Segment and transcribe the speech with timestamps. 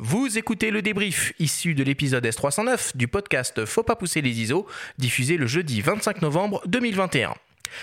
[0.00, 4.64] Vous écoutez le débrief issu de l'épisode S309 du podcast Faut pas pousser les ISO,
[4.96, 7.34] diffusé le jeudi 25 novembre 2021.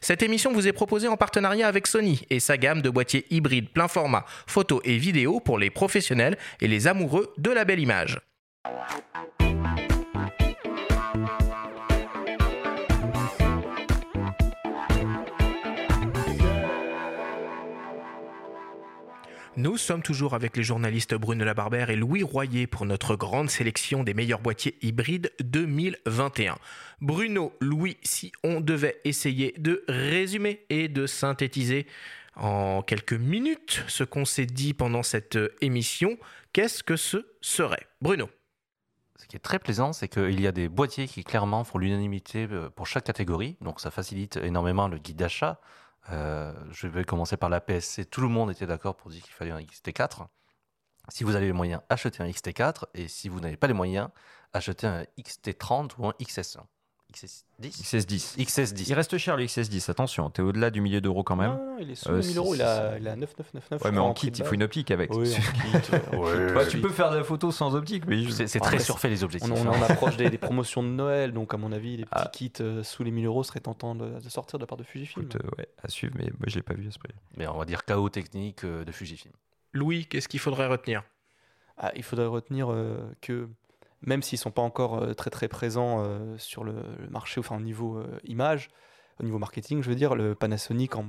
[0.00, 3.70] Cette émission vous est proposée en partenariat avec Sony et sa gamme de boîtiers hybrides
[3.70, 8.18] plein format, photo et vidéo pour les professionnels et les amoureux de la belle image.
[19.60, 24.02] Nous sommes toujours avec les journalistes Bruno Labarbère et Louis Royer pour notre grande sélection
[24.02, 26.56] des meilleurs boîtiers hybrides 2021.
[27.02, 31.86] Bruno, Louis, si on devait essayer de résumer et de synthétiser
[32.36, 36.16] en quelques minutes ce qu'on s'est dit pendant cette émission,
[36.54, 37.86] qu'est-ce que ce serait?
[38.00, 38.30] Bruno
[39.18, 42.48] ce qui est très plaisant, c'est qu'il y a des boîtiers qui clairement font l'unanimité
[42.50, 45.60] euh, pour chaque catégorie, donc ça facilite énormément le guide d'achat.
[46.10, 48.06] Euh, je vais commencer par la PSC.
[48.06, 50.26] Tout le monde était d'accord pour dire qu'il fallait un XT4.
[51.08, 52.84] Si vous avez les moyens, achetez un XT4.
[52.94, 54.08] Et si vous n'avez pas les moyens,
[54.52, 56.62] achetez un XT30 ou un XS1.
[57.10, 58.36] XS10 XS10.
[58.38, 58.84] XS10.
[58.88, 61.50] Il reste cher le XS10, attention, t'es au-delà du millier d'euros quand même.
[61.52, 63.82] Non, non, il est sous Euh, le 1000 euros, il a, il a 9999.
[63.84, 65.12] Ouais, mais en kit, il faut une optique avec.
[65.14, 65.40] Oui, en
[65.80, 66.54] kit.
[66.54, 69.24] Bah, tu peux faire de la photo sans optique, mais je- C'est très surfait les
[69.24, 69.52] objectifs.
[69.52, 72.12] on, on, on approche des, des promotions de Noël, donc à mon avis, les petits
[72.24, 72.30] Ah.
[72.32, 74.84] kits euh, sous les 1000 euros seraient tentants de, de sortir de la part de
[74.84, 75.26] Fujifilm.
[75.26, 77.12] écoute, euh, ouais, à suivre, mais moi je l'ai pas vu à ce prix.
[77.36, 79.32] Mais on va dire chaos technique euh, de Fujifilm.
[79.72, 81.02] Louis, qu'est-ce qu'il faudrait retenir?
[81.82, 83.48] Ah, il faudrait retenir euh, que
[84.02, 86.74] même s'ils sont pas encore euh, très très présents euh, sur le,
[87.10, 88.70] marché, enfin au niveau euh, image,
[89.20, 91.04] au niveau marketing, je veux dire, le Panasonic en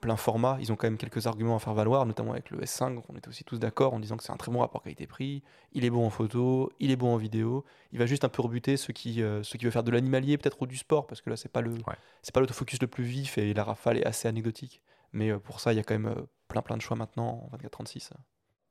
[0.00, 3.02] plein format, ils ont quand même quelques arguments à faire valoir, notamment avec le S5.
[3.08, 5.42] On était aussi tous d'accord en disant que c'est un très bon rapport qualité-prix.
[5.72, 7.64] Il est bon en photo, il est bon en vidéo.
[7.92, 10.36] Il va juste un peu rebuter ceux qui, euh, ceux qui veulent faire de l'animalier
[10.36, 11.74] peut-être ou du sport, parce que là c'est pas le,
[12.22, 14.82] c'est pas l'autofocus le plus vif et la rafale est assez anecdotique.
[15.12, 16.14] Mais pour ça, il y a quand même
[16.48, 18.10] plein plein de choix maintenant en 24-36.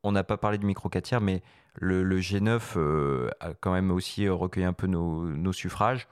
[0.04, 1.42] On n'a pas parlé de micro 4 tiers, mais
[1.76, 6.08] le, le G9 euh, a quand même aussi euh, recueilli un peu nos, nos suffrages.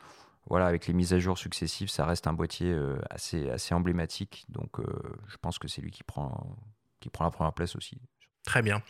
[0.48, 4.46] Voilà, avec les mises à jour successives, ça reste un boîtier euh, assez, assez emblématique.
[4.50, 4.86] Donc, euh,
[5.28, 6.58] je pense que c'est lui qui prend,
[7.00, 7.98] qui prend la première place aussi.
[8.44, 8.82] Très bien.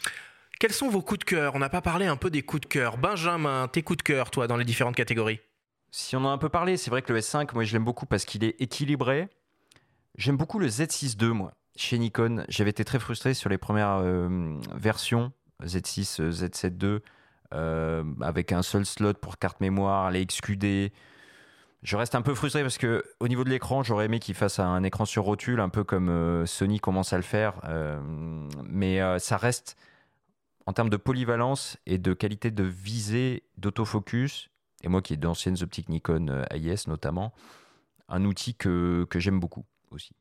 [0.59, 1.55] Quels sont vos coups de cœur?
[1.55, 2.97] On n'a pas parlé un peu des coups de cœur.
[2.97, 5.41] Benjamin, tes coups de cœur, toi, dans les différentes catégories?
[5.91, 7.83] Si on en a un peu parlé, c'est vrai que le S5, moi je l'aime
[7.83, 9.27] beaucoup parce qu'il est équilibré.
[10.17, 12.45] J'aime beaucoup le Z6 II, moi, chez Nikon.
[12.49, 15.31] J'avais été très frustré sur les premières euh, versions,
[15.63, 17.01] Z6, euh, Z7 II,
[18.21, 20.91] avec un seul slot pour carte mémoire, les XQD.
[21.83, 24.59] Je reste un peu frustré parce que au niveau de l'écran, j'aurais aimé qu'il fasse
[24.59, 27.59] un écran sur rotule, un peu comme euh, Sony commence à le faire.
[27.65, 27.99] euh,
[28.63, 29.77] mais ça reste,
[30.67, 34.49] en termes de polyvalence et de qualité de visée, d'autofocus,
[34.83, 37.33] et moi qui ai d'anciennes optiques Nikon AIS notamment,
[38.09, 40.11] un outil que, que j'aime beaucoup aussi.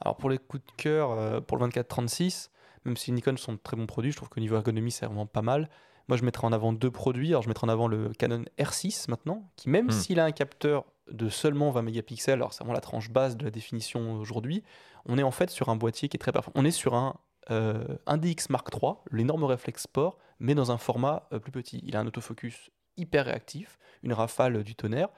[0.00, 2.50] Alors pour les coups de cœur, euh, pour le 24-36,
[2.84, 5.26] même si Nikon sont de très bons produits, je trouve qu'au niveau ergonomie c'est vraiment
[5.26, 5.68] pas mal.
[6.08, 7.28] Moi je mettrais en avant deux produits.
[7.28, 9.90] Alors je mettrais en avant le Canon R6 maintenant, qui même Hmm.
[9.90, 13.44] s'il a un capteur de seulement 20 mégapixels, alors c'est vraiment la tranche basse de
[13.44, 14.62] la définition aujourd'hui,
[15.06, 16.60] on est en fait sur un boîtier qui est très performant.
[16.60, 17.16] On est sur un,
[17.50, 21.82] euh, un DX Mark III, l'énorme réflexe sport, mais dans un format euh, plus petit.
[21.84, 25.08] Il a un autofocus hyper réactif, une rafale du tonnerre,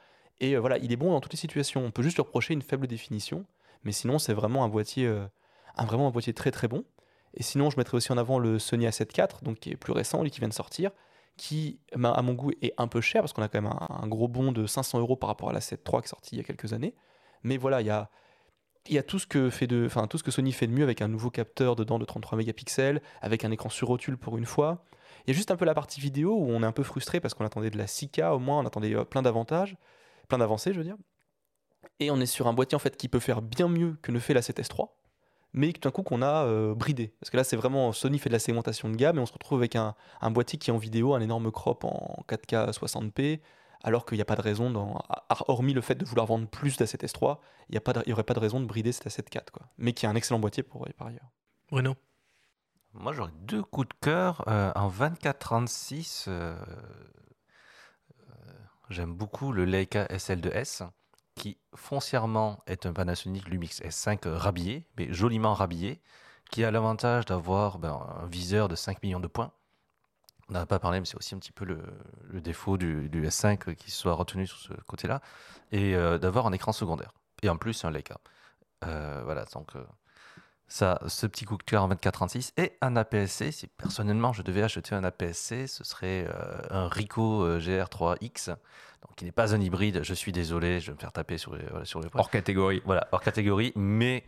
[0.41, 1.85] et euh, voilà, il est bon dans toutes les situations.
[1.85, 3.45] On peut juste lui reprocher une faible définition,
[3.85, 5.27] mais sinon c'est vraiment un boîtier, euh,
[5.77, 6.85] un, vraiment un boîtier très très bon.
[7.35, 9.93] Et sinon, je mettrais aussi en avant le Sony A7 IV, donc qui est plus
[9.93, 10.91] récent, lui qui vient de sortir,
[11.37, 14.07] qui, ben, à mon goût, est un peu cher parce qu'on a quand même un,
[14.07, 16.39] gros bond de 500 euros par rapport à la 7 III qui est sorti il
[16.39, 16.95] y a quelques années.
[17.43, 18.11] Mais voilà, il y a,
[18.89, 20.83] y a tout ce que fait de, enfin tout ce que Sony fait de mieux
[20.83, 24.47] avec un nouveau capteur dedans de 33 mégapixels, avec un écran sur rotule pour une
[24.47, 24.85] fois.
[25.27, 27.21] Il y a juste un peu la partie vidéo où on est un peu frustré
[27.21, 29.77] parce qu'on attendait de la 6K au moins, on attendait euh, plein d'avantages,
[30.29, 30.97] plein d'avancées, je veux dire.
[32.01, 34.19] Et on est sur un boîtier en fait qui peut faire bien mieux que ne
[34.19, 34.89] fait la 7S III
[35.55, 37.13] mais tout d'un coup qu'on a euh, bridé.
[37.21, 39.35] Parce que là, c'est vraiment Sony fait de la segmentation de gamme et on se
[39.35, 43.41] retrouve avec un, un boîtier qui en vidéo, un énorme crop en 4K 60p,
[43.83, 45.03] alors qu'il n'y a pas de raison, dans,
[45.49, 47.35] hormis le fait de vouloir vendre plus d'A7S III,
[47.69, 49.67] il n'y aurait pas de raison de brider cet A7 IV, quoi.
[49.79, 51.31] mais qui est un excellent boîtier pour par ailleurs.
[51.71, 51.97] Bruno
[52.95, 54.45] Moi, j'aurais deux coups de cœur.
[54.47, 56.55] Euh, en 24-36, euh,
[58.21, 58.25] euh,
[58.91, 60.89] j'aime beaucoup le Leica SL2S,
[61.35, 66.01] qui foncièrement est un Panasonic Lumix S5 rhabillé, mais joliment rhabillé,
[66.51, 69.53] qui a l'avantage d'avoir ben, un viseur de 5 millions de points.
[70.49, 73.75] On n'a pas parlé, mais c'est aussi un petit peu le, défaut du, du S5
[73.75, 75.23] qui soit retenu sur ce côté-là,
[75.71, 77.13] et euh, d'avoir un écran secondaire.
[77.43, 78.19] Et en plus, un Leica.
[78.85, 79.85] Euh, voilà, donc euh,
[80.73, 83.53] ça, ce petit coup de cœur en 24-36 et un APS-C.
[83.53, 89.15] Si personnellement je devais acheter un APS-C, ce serait euh, un Ricoh euh, GR3X, donc
[89.17, 90.03] qui n'est pas un hybride.
[90.03, 92.09] Je suis désolé, je vais me faire taper sur les, voilà, sur les.
[92.15, 92.81] Hors catégorie.
[92.87, 94.25] Voilà, hors catégorie, mais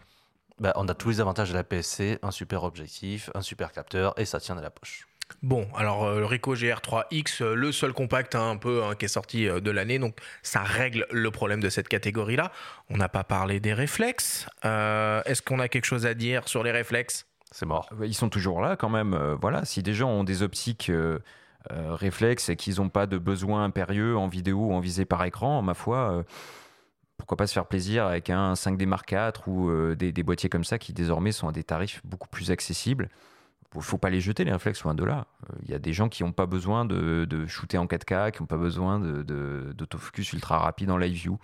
[0.59, 4.27] bah, on a tous les avantages de l'APS-C, un super objectif, un super capteur et
[4.27, 5.09] ça tient à la poche.
[5.43, 9.47] Bon, alors le Ricoh GR3X, le seul compact hein, un peu hein, qui est sorti
[9.47, 12.51] de l'année, donc ça règle le problème de cette catégorie-là.
[12.89, 14.47] On n'a pas parlé des réflexes.
[14.63, 17.27] Est-ce qu'on a quelque chose à dire sur les réflexes?
[17.51, 17.89] C'est mort.
[18.03, 19.15] Ils sont toujours là quand même.
[19.41, 20.91] voilà, si des gens ont des optiques
[21.71, 25.61] réflexes et qu'ils n'ont pas de besoin impérieux en vidéo ou en visée par écran,
[25.61, 26.25] ma foi
[27.17, 30.65] pourquoi pas se faire plaisir avec un 5D Mark IV ou euh, des, boîtiers comme
[30.65, 33.09] ça qui désormais sont à des tarifs beaucoup plus accessibles.
[33.81, 35.27] Faut pas les jeter les réflexes loin de là.
[35.63, 38.47] Il y a des gens qui n'ont pas besoin de, shooter en 4K, qui n'ont
[38.47, 41.39] pas besoin d'autofocus ultra rapide en live view.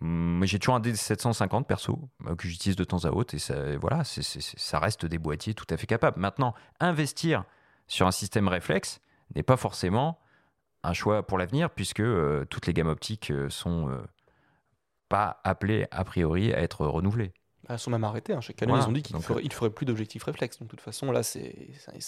[0.00, 3.38] Hum, mais j'ai toujours un D750 perso euh, que j'utilise de temps à autre et
[3.38, 6.20] ça, voilà, ça reste des boîtiers tout à fait capables.
[6.20, 7.44] Maintenant, investir
[7.86, 9.00] sur un système réflexe
[9.34, 10.18] n'est pas forcément
[10.82, 13.90] un choix pour l'avenir puisque euh, toutes les gammes optiques sont
[15.08, 17.32] pas appelé a priori à être renouvelé.
[17.68, 18.32] Elles bah, sont même arrêtés.
[18.32, 18.40] Hein.
[18.40, 20.60] Chez Canon, ils ont dit qu'ils ne feraient, plus d'objectifs réflexes.
[20.60, 21.52] Donc, de toute façon, là, c'est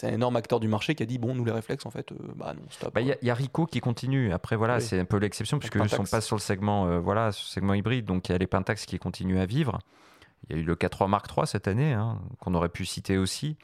[0.05, 2.17] un énorme acteur du marché qui a dit bon, nous, les réflexes, en fait, euh,
[2.37, 2.95] bah non, stop.
[2.95, 4.33] Bah, il y, a Ricoh qui continue.
[4.33, 7.33] Après, voilà, c'est un peu l'exception, puisqu'ils ne sont pas sur le segment, euh, voilà,
[7.33, 8.05] sur le segment hybride.
[8.05, 9.81] Donc, il y a les Pentax qui continuent à vivre.
[10.49, 13.19] Il y a eu le K3 Mark III cette année, hein, qu'on aurait pu citer
[13.19, 13.57] aussi.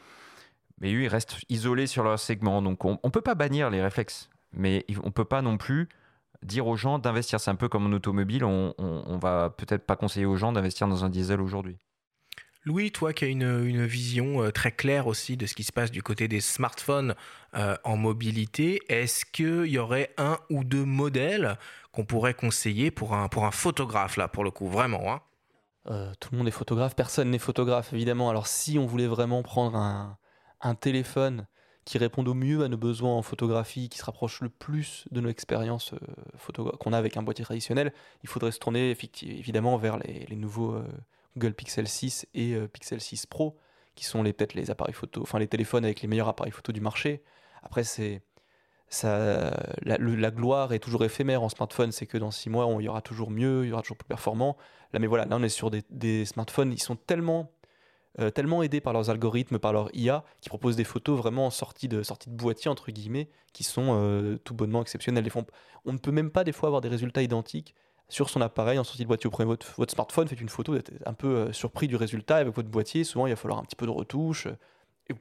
[0.80, 2.60] Mais eux, ils restent isolés sur leur segment.
[2.60, 4.30] Donc, on ne peut pas bannir les réflexes.
[4.52, 5.88] Mais on ne peut pas non plus
[6.44, 7.40] dire aux gens d'investir.
[7.40, 10.86] C'est un peu comme en automobile, on, on, va peut-être pas conseiller aux gens d'investir
[10.86, 11.78] dans un diesel aujourd'hui.
[12.64, 15.90] Louis, toi qui as une, vision euh, très claire aussi de ce qui se passe
[15.90, 17.14] du côté des smartphones
[17.54, 21.58] euh, en mobilité, est-ce qu'il y aurait un ou deux modèles
[21.92, 25.20] qu'on pourrait conseiller pour un, pour un photographe, là, pour le coup, vraiment hein?
[25.90, 28.30] Euh, Tout le monde est photographe, personne n'est photographe, évidemment.
[28.30, 30.16] Alors si on voulait vraiment prendre un,
[30.62, 31.46] un téléphone
[31.84, 35.20] qui répondent au mieux à nos besoins en photographie, qui se rapprochent le plus de
[35.20, 37.92] nos expériences euh, qu'on a avec un boîtier traditionnel,
[38.22, 40.84] il faudrait se tourner évidemment vers les, nouveaux euh,
[41.36, 43.58] Google Pixel 6 et euh, Pixel 6 Pro,
[43.94, 46.80] qui sont peut-être les appareils photo, enfin les téléphones avec les meilleurs appareils photo du
[46.80, 47.22] marché.
[47.62, 48.22] Après, c'est
[49.02, 53.02] la, gloire est toujours éphémère en smartphone, c'est que dans six mois, il y aura
[53.02, 54.56] toujours mieux, il y aura toujours plus performant.
[54.92, 57.50] Là, mais voilà, là, on est sur des, des smartphones, ils sont tellement
[58.20, 61.88] euh, tellement aidés par leurs algorithmes, par leur IA, qui proposent des photos vraiment sorties
[61.88, 65.28] de, sorties de boîtier, entre guillemets, qui sont euh, tout bonnement exceptionnelles.
[65.84, 67.74] On ne peut même pas des fois avoir des résultats identiques
[68.08, 69.26] sur son appareil en sortie de boîtier.
[69.26, 71.96] Vous prenez votre, votre smartphone, faites une photo, vous êtes un peu euh, surpris du
[71.96, 73.02] résultat avec votre boîtier.
[73.02, 74.46] Souvent, il va falloir un petit peu de retouche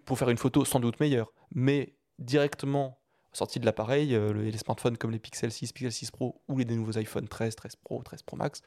[0.05, 1.33] pour faire une photo sans doute meilleure.
[1.55, 2.99] Mais directement
[3.31, 6.99] sortie de l'appareil, les smartphones comme les Pixel 6, Pixel 6 Pro ou les nouveaux
[6.99, 8.61] iPhone 13, 13 Pro, 13 Pro Max,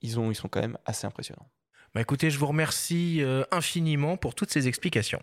[0.00, 1.46] ils, ont, ils sont quand même assez impressionnants.
[1.96, 5.22] Bah, écoutez, je vous remercie euh, infiniment pour toutes ces explications.